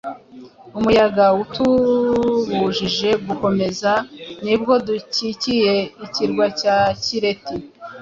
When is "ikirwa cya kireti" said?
6.05-7.55